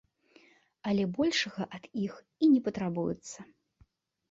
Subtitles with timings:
[0.91, 2.13] Але большага ад іх
[2.43, 3.39] і не патрабуецца.